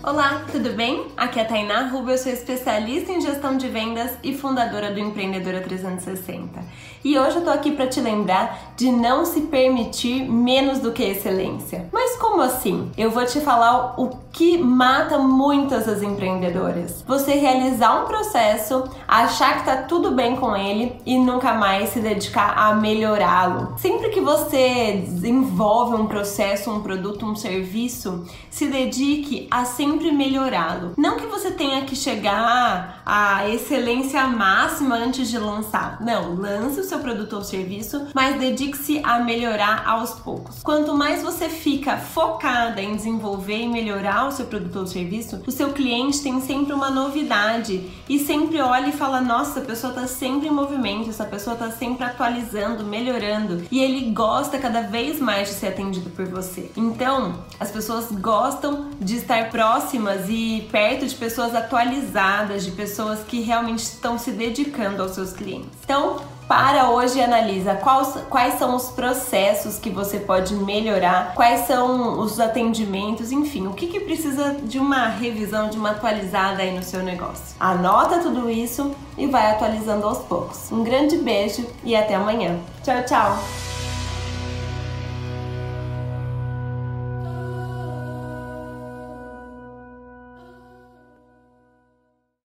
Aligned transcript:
Olá, 0.00 0.44
tudo 0.52 0.74
bem? 0.74 1.08
Aqui 1.16 1.40
é 1.40 1.42
a 1.42 1.44
Tainá 1.44 1.88
Rubio, 1.88 2.12
eu 2.12 2.18
sou 2.18 2.30
especialista 2.30 3.10
em 3.10 3.20
gestão 3.20 3.56
de 3.56 3.66
vendas 3.68 4.12
e 4.22 4.32
fundadora 4.32 4.92
do 4.92 5.00
Empreendedora 5.00 5.60
360. 5.60 6.60
E 7.04 7.18
hoje 7.18 7.38
eu 7.38 7.42
tô 7.42 7.50
aqui 7.50 7.72
para 7.72 7.88
te 7.88 8.00
lembrar 8.00 8.74
de 8.76 8.92
não 8.92 9.24
se 9.24 9.40
permitir 9.42 10.22
menos 10.22 10.78
do 10.78 10.92
que 10.92 11.02
excelência. 11.02 11.88
Mas 11.92 12.14
como 12.16 12.40
assim? 12.40 12.92
Eu 12.96 13.10
vou 13.10 13.26
te 13.26 13.40
falar 13.40 14.00
o 14.00 14.10
que 14.38 14.56
mata 14.56 15.18
muitas 15.18 15.86
das 15.86 16.00
empreendedoras. 16.00 17.02
Você 17.08 17.32
realizar 17.32 18.04
um 18.04 18.06
processo, 18.06 18.84
achar 19.08 19.58
que 19.58 19.64
tá 19.64 19.78
tudo 19.78 20.12
bem 20.12 20.36
com 20.36 20.54
ele 20.54 20.94
e 21.04 21.18
nunca 21.18 21.54
mais 21.54 21.88
se 21.88 21.98
dedicar 21.98 22.56
a 22.56 22.72
melhorá-lo. 22.72 23.74
Sempre 23.78 24.10
que 24.10 24.20
você 24.20 25.02
desenvolve 25.04 25.96
um 25.96 26.06
processo, 26.06 26.70
um 26.70 26.80
produto, 26.80 27.26
um 27.26 27.34
serviço, 27.34 28.28
se 28.48 28.68
dedique 28.68 29.48
a 29.50 29.64
sempre 29.64 30.12
melhorá-lo. 30.12 30.92
Não 30.96 31.16
que 31.16 31.26
você 31.26 31.50
tenha 31.50 31.82
que 31.82 31.96
chegar 31.96 33.02
à 33.04 33.48
excelência 33.48 34.24
máxima 34.28 34.94
antes 34.94 35.28
de 35.28 35.36
lançar. 35.36 36.00
Não, 36.00 36.36
lance 36.36 36.78
o 36.78 36.84
seu 36.84 37.00
produto 37.00 37.32
ou 37.32 37.42
serviço, 37.42 38.06
mas 38.14 38.38
dedique-se 38.38 39.00
a 39.02 39.18
melhorar 39.18 39.82
aos 39.84 40.12
poucos. 40.12 40.62
Quanto 40.62 40.94
mais 40.94 41.24
você 41.24 41.48
fica 41.48 41.96
focada 41.96 42.80
em 42.80 42.94
desenvolver 42.94 43.62
e 43.62 43.66
melhorar 43.66 44.27
o 44.28 44.32
seu 44.32 44.46
produto 44.46 44.78
ou 44.78 44.86
serviço, 44.86 45.42
o 45.46 45.50
seu 45.50 45.72
cliente 45.72 46.20
tem 46.20 46.40
sempre 46.40 46.72
uma 46.72 46.90
novidade 46.90 47.90
e 48.08 48.18
sempre 48.18 48.60
olha 48.60 48.88
e 48.88 48.92
fala: 48.92 49.20
nossa, 49.20 49.60
a 49.60 49.64
pessoa 49.64 49.92
está 49.92 50.06
sempre 50.06 50.48
em 50.48 50.52
movimento, 50.52 51.10
essa 51.10 51.24
pessoa 51.24 51.54
está 51.54 51.70
sempre 51.70 52.04
atualizando, 52.04 52.84
melhorando 52.84 53.64
e 53.70 53.80
ele 53.80 54.10
gosta 54.10 54.58
cada 54.58 54.82
vez 54.82 55.20
mais 55.20 55.48
de 55.48 55.54
ser 55.54 55.68
atendido 55.68 56.10
por 56.10 56.26
você. 56.26 56.70
Então, 56.76 57.42
as 57.58 57.70
pessoas 57.70 58.10
gostam 58.12 58.88
de 59.00 59.16
estar 59.16 59.50
próximas 59.50 60.26
e 60.28 60.68
perto 60.70 61.06
de 61.06 61.14
pessoas 61.14 61.54
atualizadas, 61.54 62.64
de 62.64 62.70
pessoas 62.72 63.20
que 63.20 63.40
realmente 63.40 63.80
estão 63.80 64.18
se 64.18 64.30
dedicando 64.30 65.02
aos 65.02 65.12
seus 65.12 65.32
clientes. 65.32 65.70
Então, 65.84 66.16
para 66.48 66.90
hoje 66.90 67.18
e 67.18 67.22
analisa 67.22 67.74
quais, 67.74 68.14
quais 68.30 68.54
são 68.54 68.74
os 68.74 68.88
processos 68.88 69.78
que 69.78 69.90
você 69.90 70.18
pode 70.18 70.54
melhorar, 70.54 71.34
quais 71.34 71.66
são 71.66 72.18
os 72.18 72.40
atendimentos, 72.40 73.30
enfim, 73.30 73.66
o 73.66 73.74
que, 73.74 73.86
que 73.86 74.00
precisa 74.00 74.54
de 74.54 74.78
uma 74.78 75.06
revisão, 75.08 75.68
de 75.68 75.76
uma 75.76 75.90
atualizada 75.90 76.62
aí 76.62 76.74
no 76.74 76.82
seu 76.82 77.02
negócio. 77.02 77.54
Anota 77.60 78.18
tudo 78.18 78.48
isso 78.48 78.94
e 79.16 79.26
vai 79.26 79.50
atualizando 79.50 80.06
aos 80.06 80.18
poucos. 80.18 80.72
Um 80.72 80.82
grande 80.82 81.18
beijo 81.18 81.66
e 81.84 81.94
até 81.94 82.14
amanhã. 82.14 82.58
Tchau, 82.82 83.04
tchau! 83.04 83.67